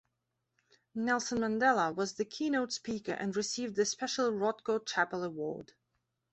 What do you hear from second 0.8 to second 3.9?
Nelson Mandela was the keynote speaker and received the